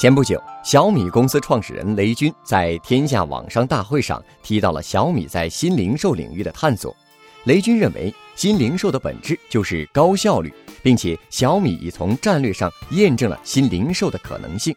[0.00, 6.96] 前不久，小米公司创始人雷军在天下网商大会上提到了小米在新零售领域的探索。
[7.44, 10.50] 雷军认为，新零售的本质就是高效率，
[10.82, 14.74] 并且小米已从战略上验证了新零售的可能性。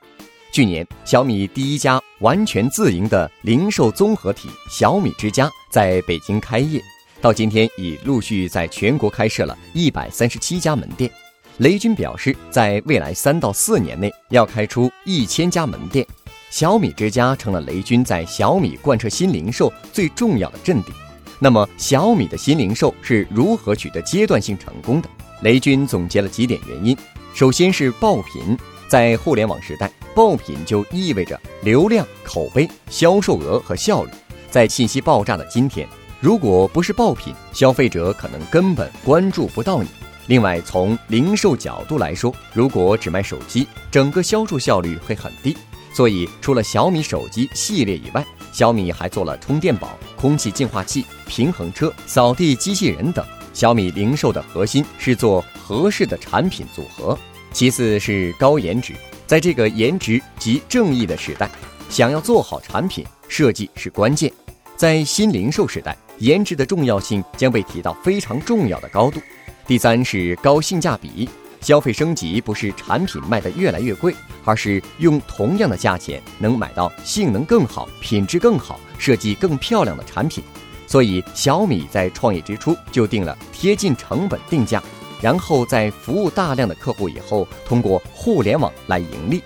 [0.52, 6.82] 去年，小米第一家完全自营的零售综合体小米之家在北京开业，
[7.22, 11.10] 到今天已陆续在全国开设了一百三十七家门店。
[11.58, 16.06] 雷军表示，在未来三到四年内要开出一千家门店，
[16.50, 20.92] 小米之家成了雷军在小米贯彻新零售最重要的阵地。
[21.38, 25.10] 那么，小米的新零售是如何取得阶段性成功的？
[25.44, 26.98] 雷军总结了几点原因：
[27.36, 28.58] 首先是爆品，
[28.88, 34.12] 在互联网时代，爆品就意味着流量、口碑、销售额和效率。
[34.50, 35.88] 在信息爆炸的今天，
[36.20, 39.90] 如果不是爆品，消费者可能根本关注不到你。
[40.28, 45.56] 另外，从零售角度来说，如果只卖手机，整个销售效率会很低。
[45.94, 53.24] 所以，除了小米手机系列以外，小米还做了充电宝、空气净化器、平衡车、扫地机器人等。
[53.54, 57.18] 小米零售的核心是做合适的产品组合，
[57.52, 58.94] 其次是高颜值。
[59.28, 61.50] 在这个颜值及正义的时代，
[61.90, 64.32] 想要做好产品设计是关键。
[64.76, 69.22] 在新零售时代，颜值的重要性将被提到非常重要的高度。
[69.66, 71.30] 第三是高性价比，
[71.62, 80.44] 消费升级不是产品卖得越来越贵，而是用同样的价钱能买到性能更好、品质更好、设计更漂亮的产品。
[80.86, 84.84] 所以小米在创业之初就定了贴近成本定价，
[85.22, 89.42] 然后在服务大量的客户以后，通过互联网来盈利。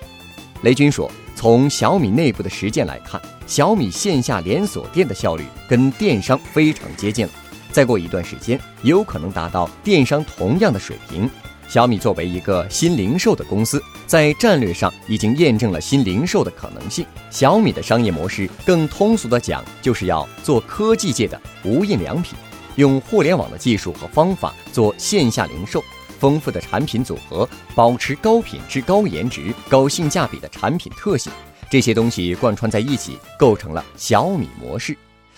[0.63, 7.33] 雷军说，从小米内部的实践来看，小米线下连锁店的效率跟电商非常接近了。
[7.71, 11.29] 再过一段时间，也有可能达到电商同样的水平。
[11.67, 17.05] 小米作为一个新零售的公司，在战略上已经验证了新零售的可能性。
[17.29, 22.38] 小米的商业模式，更通俗的讲，就是要做科技界的无印良品，
[22.77, 25.83] 用互联网的技术和方法做线下零售，
[26.17, 31.29] 丰富的产品组合，保持高品质、高颜值、高性价比的产品特性，
[31.69, 34.97] 这些东西贯穿在一起，构成了小米模式。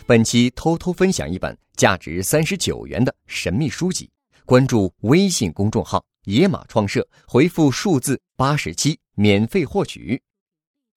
[0.09, 4.09] 本期偷偷分享一本价值三十九元的神秘书籍，
[4.43, 10.19] 关注微信公众号“野马创社”，回复数字八十七免费获取。